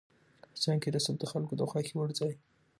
افغانستان 0.45 0.77
کې 0.81 0.93
رسوب 0.95 1.15
د 1.19 1.25
خلکو 1.31 1.53
د 1.57 1.61
خوښې 1.69 1.93
وړ 1.97 2.09
ځای 2.19 2.31
دی. 2.35 2.43